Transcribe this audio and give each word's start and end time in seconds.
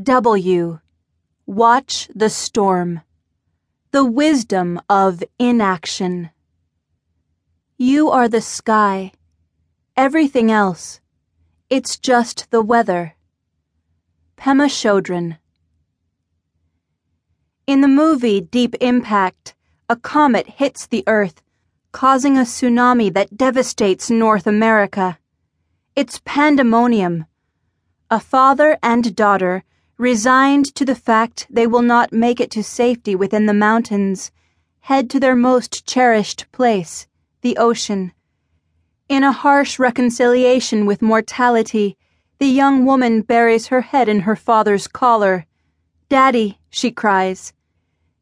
W. 0.00 0.78
Watch 1.46 2.08
the 2.14 2.30
storm. 2.30 3.00
The 3.90 4.04
wisdom 4.04 4.80
of 4.88 5.24
inaction. 5.36 6.30
You 7.76 8.08
are 8.08 8.28
the 8.28 8.40
sky. 8.40 9.10
Everything 9.96 10.48
else. 10.48 11.00
It's 11.68 11.98
just 11.98 12.52
the 12.52 12.62
weather. 12.62 13.16
Pema 14.38 14.68
Chodron. 14.68 15.38
In 17.66 17.80
the 17.80 17.88
movie 17.88 18.40
Deep 18.40 18.76
Impact, 18.80 19.56
a 19.88 19.96
comet 19.96 20.46
hits 20.46 20.86
the 20.86 21.02
Earth, 21.08 21.42
causing 21.90 22.38
a 22.38 22.42
tsunami 22.42 23.12
that 23.12 23.36
devastates 23.36 24.08
North 24.08 24.46
America. 24.46 25.18
It's 25.96 26.20
pandemonium. 26.24 27.26
A 28.08 28.20
father 28.20 28.78
and 28.84 29.16
daughter 29.16 29.64
resigned 30.00 30.74
to 30.74 30.82
the 30.82 30.94
fact 30.94 31.46
they 31.50 31.66
will 31.66 31.82
not 31.82 32.10
make 32.10 32.40
it 32.40 32.50
to 32.50 32.62
safety 32.62 33.14
within 33.14 33.44
the 33.44 33.52
mountains, 33.52 34.32
head 34.80 35.10
to 35.10 35.20
their 35.20 35.36
most 35.36 35.86
cherished 35.86 36.50
place, 36.52 37.06
the 37.42 37.54
ocean. 37.58 38.10
In 39.10 39.22
a 39.22 39.30
harsh 39.30 39.78
reconciliation 39.78 40.86
with 40.86 41.02
mortality, 41.02 41.98
the 42.38 42.46
young 42.46 42.86
woman 42.86 43.20
buries 43.20 43.66
her 43.66 43.82
head 43.82 44.08
in 44.08 44.20
her 44.20 44.34
father's 44.34 44.88
collar. 44.88 45.44
Daddy, 46.08 46.58
she 46.70 46.90
cries. 46.90 47.52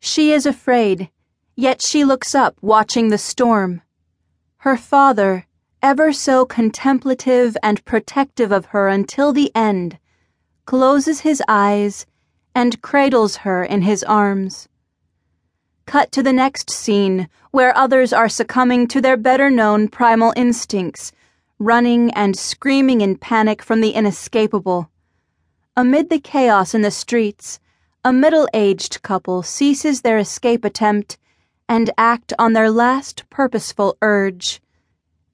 She 0.00 0.32
is 0.32 0.46
afraid, 0.46 1.10
yet 1.54 1.80
she 1.80 2.04
looks 2.04 2.34
up, 2.34 2.56
watching 2.60 3.08
the 3.08 3.18
storm. 3.18 3.82
Her 4.56 4.76
father, 4.76 5.46
ever 5.80 6.12
so 6.12 6.44
contemplative 6.44 7.56
and 7.62 7.84
protective 7.84 8.50
of 8.50 8.66
her 8.66 8.88
until 8.88 9.32
the 9.32 9.52
end, 9.54 9.96
closes 10.68 11.20
his 11.20 11.42
eyes, 11.48 12.04
and 12.54 12.82
cradles 12.82 13.36
her 13.36 13.64
in 13.64 13.80
his 13.80 14.04
arms. 14.04 14.68
Cut 15.86 16.12
to 16.12 16.22
the 16.22 16.30
next 16.30 16.68
scene, 16.68 17.26
where 17.52 17.74
others 17.74 18.12
are 18.12 18.28
succumbing 18.28 18.86
to 18.88 19.00
their 19.00 19.16
better 19.16 19.48
known 19.48 19.88
primal 19.88 20.34
instincts, 20.36 21.10
running 21.58 22.10
and 22.10 22.36
screaming 22.36 23.00
in 23.00 23.16
panic 23.16 23.62
from 23.62 23.80
the 23.80 23.92
inescapable. 23.92 24.90
Amid 25.74 26.10
the 26.10 26.20
chaos 26.20 26.74
in 26.74 26.82
the 26.82 26.90
streets, 26.90 27.58
a 28.04 28.12
middle 28.12 28.46
aged 28.52 29.00
couple 29.00 29.42
ceases 29.42 30.02
their 30.02 30.18
escape 30.18 30.66
attempt 30.66 31.16
and 31.66 31.88
act 31.96 32.34
on 32.38 32.52
their 32.52 32.70
last 32.70 33.24
purposeful 33.30 33.96
urge. 34.02 34.60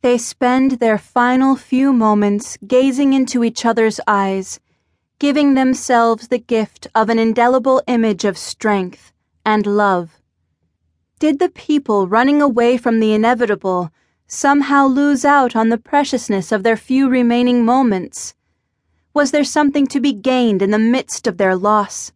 They 0.00 0.16
spend 0.16 0.78
their 0.78 0.96
final 0.96 1.56
few 1.56 1.92
moments 1.92 2.56
gazing 2.64 3.14
into 3.14 3.42
each 3.42 3.66
other's 3.66 3.98
eyes 4.06 4.60
giving 5.18 5.54
themselves 5.54 6.28
the 6.28 6.38
gift 6.38 6.86
of 6.94 7.08
an 7.08 7.18
indelible 7.18 7.82
image 7.86 8.24
of 8.24 8.36
strength 8.36 9.12
and 9.44 9.66
love. 9.66 10.20
Did 11.18 11.38
the 11.38 11.48
people 11.48 12.08
running 12.08 12.42
away 12.42 12.76
from 12.76 13.00
the 13.00 13.14
inevitable 13.14 13.90
somehow 14.26 14.86
lose 14.86 15.24
out 15.24 15.54
on 15.54 15.68
the 15.68 15.78
preciousness 15.78 16.50
of 16.50 16.62
their 16.62 16.76
few 16.76 17.08
remaining 17.08 17.64
moments? 17.64 18.34
Was 19.14 19.30
there 19.30 19.44
something 19.44 19.86
to 19.86 20.00
be 20.00 20.12
gained 20.12 20.60
in 20.60 20.72
the 20.72 20.78
midst 20.78 21.26
of 21.26 21.36
their 21.36 21.54
loss? 21.54 22.12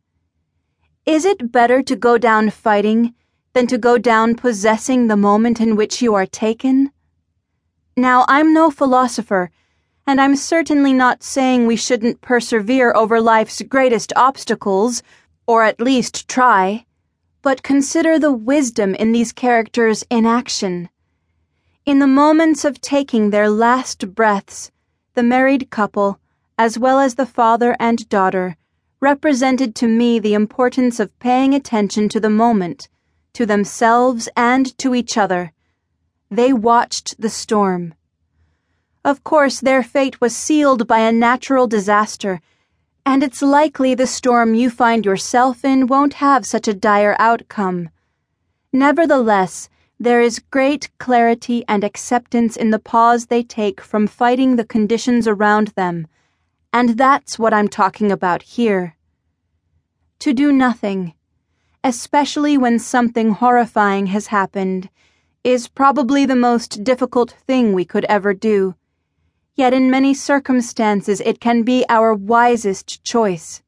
Is 1.07 1.25
it 1.25 1.53
better 1.53 1.83
to 1.83 1.97
go 1.97 2.19
down 2.19 2.51
fighting 2.51 3.15
than 3.53 3.67
to 3.69 3.79
go 3.79 3.99
down 3.99 4.35
possessing 4.35 5.07
the 5.07 5.17
moment 5.17 5.61
in 5.61 5.77
which 5.77 6.03
you 6.03 6.15
are 6.15 6.27
taken? 6.27 6.91
Now, 7.97 8.25
I'm 8.29 8.53
no 8.53 8.71
philosopher 8.71 9.51
and 10.09 10.23
I'm 10.23 10.37
certainly 10.37 10.95
not 10.95 11.23
saying 11.23 11.67
we 11.67 11.77
shouldn't 11.77 12.23
persevere 12.23 12.95
over 12.97 13.21
life's 13.21 13.61
greatest 13.61 14.11
obstacles, 14.17 15.03
or 15.47 15.65
at 15.65 15.83
least 15.83 16.27
try. 16.27 16.87
But 17.43 17.63
consider 17.63 18.19
the 18.19 18.33
wisdom 18.33 18.95
in 18.95 19.13
these 19.13 19.33
characters 19.33 20.07
in 20.09 20.25
action. 20.25 20.89
In 21.85 21.99
the 21.99 22.07
moments 22.07 22.65
of 22.65 22.81
taking 22.81 23.29
their 23.29 23.51
last 23.51 24.15
breaths, 24.15 24.71
the 25.13 25.23
married 25.23 25.69
couple, 25.69 26.19
as 26.57 26.79
well 26.79 27.01
as 27.01 27.17
the 27.17 27.27
father 27.27 27.77
and 27.79 28.09
daughter, 28.09 28.57
represented 29.01 29.75
to 29.75 29.87
me 29.87 30.19
the 30.19 30.33
importance 30.33 30.99
of 30.99 31.19
paying 31.19 31.53
attention 31.53 32.09
to 32.09 32.19
the 32.19 32.31
moment, 32.31 32.89
to 33.35 33.45
themselves 33.45 34.27
and 34.35 34.77
to 34.79 34.95
each 34.95 35.19
other. 35.19 35.53
They 36.31 36.55
watched 36.55 37.21
the 37.21 37.29
storm. 37.29 37.93
Of 39.05 39.23
course, 39.23 39.61
their 39.61 39.83
fate 39.83 40.21
was 40.21 40.37
sealed 40.37 40.87
by 40.87 40.99
a 40.99 41.13
natural 41.13 41.67
disaster, 41.67 42.41
and 43.07 43.23
it's 43.23 43.41
likely 43.41 43.95
the 43.95 44.07
storm 44.07 44.55
you 44.55 44.71
find 44.71 45.07
yourself 45.07 45.65
in 45.65 45.87
won't 45.87 46.15
have 46.15 46.45
such 46.45 46.67
a 46.67 46.75
dire 46.75 47.17
outcome. 47.19 47.91
Nevertheless, 48.73 49.69
there 50.01 50.21
is 50.21 50.41
great 50.51 50.91
clarity 50.99 51.65
and 51.69 51.85
acceptance 51.85 52.57
in 52.57 52.71
the 52.71 52.79
pause 52.79 53.27
they 53.27 53.43
take 53.43 53.81
from 53.81 54.07
fighting 54.07 54.57
the 54.57 54.67
conditions 54.67 55.27
around 55.27 55.69
them, 55.69 56.07
and 56.73 56.91
that's 56.91 57.39
what 57.39 57.55
I'm 57.55 57.69
talking 57.69 58.13
about 58.13 58.43
here. 58.43 58.97
To 60.21 60.35
do 60.35 60.53
nothing, 60.53 61.15
especially 61.85 62.59
when 62.59 62.79
something 62.79 63.31
horrifying 63.31 64.07
has 64.07 64.27
happened, 64.27 64.91
is 65.45 65.69
probably 65.69 66.27
the 66.27 66.37
most 66.37 66.83
difficult 66.83 67.31
thing 67.31 67.73
we 67.73 67.85
could 67.85 68.05
ever 68.07 68.35
do 68.35 68.75
yet 69.59 69.75
in 69.75 69.91
many 69.91 70.15
circumstances 70.15 71.21
it 71.21 71.41
can 71.41 71.65
be 71.65 71.85
our 71.89 72.15
wisest 72.15 73.03
choice. 73.03 73.61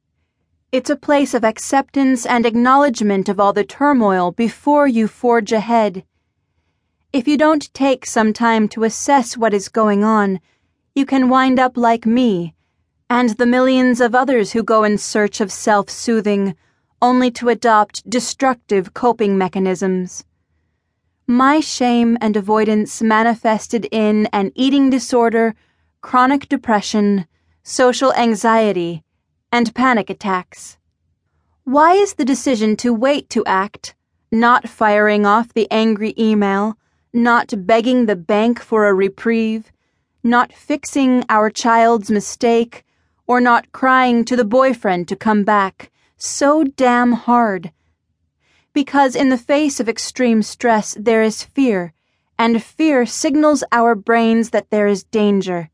It's 0.71 0.89
a 0.89 0.95
place 0.95 1.33
of 1.33 1.43
acceptance 1.43 2.25
and 2.25 2.45
acknowledgement 2.45 3.27
of 3.27 3.41
all 3.41 3.51
the 3.51 3.65
turmoil 3.65 4.31
before 4.31 4.87
you 4.87 5.09
forge 5.09 5.51
ahead. 5.51 6.05
If 7.11 7.27
you 7.27 7.37
don't 7.37 7.73
take 7.73 8.05
some 8.05 8.31
time 8.31 8.69
to 8.69 8.85
assess 8.85 9.35
what 9.35 9.53
is 9.53 9.67
going 9.67 10.05
on, 10.05 10.39
you 10.95 11.05
can 11.05 11.27
wind 11.27 11.59
up 11.59 11.75
like 11.75 12.05
me 12.05 12.55
and 13.09 13.31
the 13.31 13.45
millions 13.45 13.99
of 13.99 14.15
others 14.15 14.53
who 14.53 14.63
go 14.63 14.85
in 14.85 14.97
search 14.97 15.41
of 15.41 15.51
self 15.51 15.89
soothing, 15.89 16.55
only 17.01 17.29
to 17.29 17.49
adopt 17.49 18.09
destructive 18.09 18.93
coping 18.93 19.37
mechanisms. 19.37 20.23
My 21.27 21.59
shame 21.59 22.17
and 22.21 22.37
avoidance 22.37 23.01
manifested 23.01 23.85
in 23.91 24.27
an 24.31 24.53
eating 24.55 24.89
disorder 24.89 25.53
chronic 26.01 26.49
depression, 26.49 27.27
social 27.63 28.11
anxiety, 28.13 29.03
and 29.51 29.73
panic 29.75 30.09
attacks. 30.09 30.77
Why 31.63 31.93
is 31.93 32.15
the 32.15 32.25
decision 32.25 32.75
to 32.77 32.93
wait 32.93 33.29
to 33.29 33.45
act, 33.45 33.93
not 34.31 34.67
firing 34.67 35.25
off 35.25 35.53
the 35.53 35.69
angry 35.69 36.13
email, 36.17 36.77
not 37.13 37.53
begging 37.67 38.05
the 38.05 38.15
bank 38.15 38.59
for 38.59 38.87
a 38.87 38.93
reprieve, 38.93 39.71
not 40.23 40.51
fixing 40.51 41.23
our 41.29 41.49
child's 41.49 42.09
mistake, 42.09 42.83
or 43.27 43.39
not 43.39 43.71
crying 43.71 44.25
to 44.25 44.35
the 44.35 44.45
boyfriend 44.45 45.07
to 45.07 45.15
come 45.15 45.43
back, 45.43 45.91
so 46.17 46.63
damn 46.63 47.11
hard? 47.11 47.71
Because 48.73 49.15
in 49.15 49.29
the 49.29 49.37
face 49.37 49.79
of 49.79 49.89
extreme 49.89 50.41
stress, 50.41 50.95
there 50.99 51.21
is 51.21 51.43
fear, 51.43 51.93
and 52.39 52.63
fear 52.63 53.05
signals 53.05 53.63
our 53.71 53.93
brains 53.95 54.49
that 54.49 54.69
there 54.71 54.87
is 54.87 55.03
danger. 55.03 55.69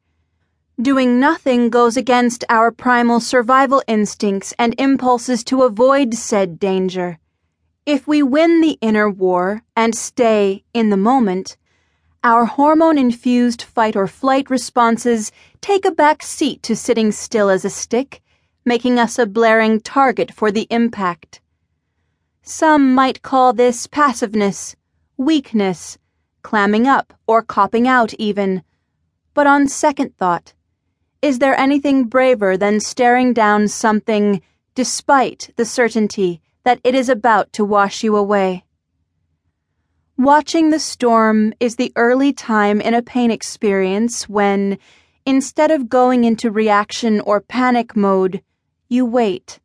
Doing 0.80 1.20
nothing 1.20 1.72
goes 1.72 1.98
against 1.98 2.44
our 2.50 2.70
primal 2.70 3.20
survival 3.20 3.82
instincts 3.88 4.54
and 4.60 4.76
impulses 4.78 5.44
to 5.46 5.64
avoid 5.64 6.14
said 6.14 6.60
danger. 6.60 7.18
If 7.88 8.08
we 8.08 8.22
win 8.22 8.62
the 8.62 8.78
inner 8.80 9.10
war 9.10 9.64
and 9.76 9.96
stay 9.96 10.66
in 10.76 10.92
the 10.92 10.96
moment, 10.96 11.58
our 12.24 12.46
hormone 12.46 13.00
infused 13.00 13.64
fight 13.64 13.96
or 13.96 14.06
flight 14.06 14.52
responses 14.52 15.32
take 15.62 15.84
a 15.84 15.90
back 15.90 16.22
seat 16.22 16.62
to 16.62 16.76
sitting 16.76 17.12
still 17.12 17.50
as 17.50 17.66
a 17.66 17.72
stick, 17.72 18.22
making 18.64 19.00
us 19.00 19.18
a 19.18 19.26
blaring 19.26 19.80
target 19.80 20.32
for 20.32 20.52
the 20.52 20.68
impact. 20.70 21.42
Some 22.44 22.94
might 22.94 23.24
call 23.24 23.52
this 23.52 23.88
passiveness, 23.88 24.76
weakness, 25.18 25.98
clamming 26.44 26.86
up, 26.86 27.16
or 27.26 27.42
copping 27.42 27.88
out, 27.88 28.14
even. 28.20 28.62
But 29.34 29.48
on 29.48 29.68
second 29.68 30.16
thought, 30.18 30.54
is 31.22 31.40
there 31.40 31.60
anything 31.60 32.04
braver 32.04 32.58
than 32.58 32.80
staring 32.80 33.34
down 33.34 33.68
something 33.68 34.42
despite 34.76 35.50
the 35.56 35.66
certainty 35.66 36.42
that 36.64 36.80
it 36.84 36.94
is 36.94 37.10
about 37.10 37.52
to 37.54 37.66
wash 37.66 38.04
you 38.04 38.16
away? 38.16 38.64
Watching 40.16 40.70
the 40.70 40.80
storm 40.80 41.54
is 41.60 41.76
the 41.76 41.92
early 41.96 42.34
time 42.34 42.80
in 42.80 42.94
a 42.94 43.02
pain 43.02 43.32
experience 43.32 44.30
when, 44.30 44.78
instead 45.26 45.72
of 45.72 45.90
going 45.90 46.24
into 46.24 46.52
reaction 46.52 47.20
or 47.22 47.42
panic 47.42 47.96
mode, 47.96 48.42
you 48.88 49.06
wait, 49.06 49.60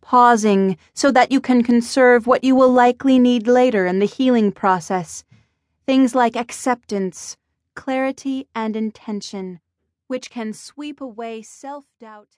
pausing 0.00 0.76
so 0.94 1.12
that 1.12 1.30
you 1.30 1.40
can 1.40 1.62
conserve 1.62 2.26
what 2.26 2.42
you 2.42 2.56
will 2.56 2.72
likely 2.72 3.18
need 3.20 3.46
later 3.46 3.86
in 3.86 4.00
the 4.00 4.06
healing 4.06 4.50
process. 4.50 5.22
Things 5.86 6.14
like 6.14 6.34
acceptance, 6.34 7.36
clarity, 7.74 8.48
and 8.54 8.74
intention 8.74 9.60
which 10.08 10.30
can 10.30 10.52
sweep 10.52 11.00
away 11.00 11.42
self 11.42 11.84
doubt. 12.00 12.36